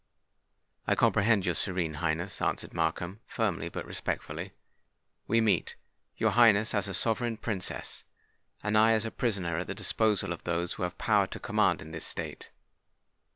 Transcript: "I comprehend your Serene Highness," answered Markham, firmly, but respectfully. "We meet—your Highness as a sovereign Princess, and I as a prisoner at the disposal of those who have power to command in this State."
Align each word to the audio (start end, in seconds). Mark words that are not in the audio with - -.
"I 0.87 0.95
comprehend 0.95 1.45
your 1.45 1.53
Serene 1.53 1.97
Highness," 2.01 2.41
answered 2.41 2.73
Markham, 2.73 3.19
firmly, 3.27 3.69
but 3.69 3.85
respectfully. 3.85 4.51
"We 5.27 5.41
meet—your 5.41 6.31
Highness 6.31 6.73
as 6.73 6.87
a 6.87 6.95
sovereign 6.95 7.37
Princess, 7.37 8.03
and 8.63 8.75
I 8.75 8.93
as 8.93 9.05
a 9.05 9.11
prisoner 9.11 9.59
at 9.59 9.67
the 9.67 9.75
disposal 9.75 10.33
of 10.33 10.43
those 10.43 10.73
who 10.73 10.81
have 10.81 10.97
power 10.97 11.27
to 11.27 11.39
command 11.39 11.83
in 11.83 11.91
this 11.91 12.05
State." 12.05 12.49